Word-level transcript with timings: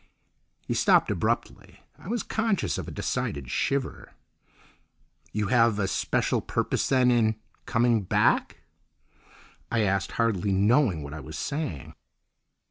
He 0.65 0.73
stopped 0.73 1.11
abruptly. 1.11 1.81
I 1.99 2.07
was 2.07 2.23
conscious 2.23 2.79
of 2.79 2.87
a 2.87 2.91
decided 2.91 3.51
shiver. 3.51 4.13
"You 5.31 5.49
have 5.49 5.77
a 5.77 5.87
special 5.87 6.41
purpose 6.41 6.89
then—in 6.89 7.35
coming 7.67 8.01
back?" 8.01 8.61
I 9.71 9.81
asked, 9.81 10.13
hardly 10.13 10.53
knowing 10.53 11.03
what 11.03 11.13
I 11.13 11.19
was 11.19 11.37
saying. 11.37 11.93